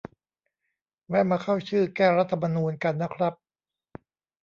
[1.09, 3.33] แวะมาเข้าชื่อ แก้รัฐธรรมนูญ กันนะครับ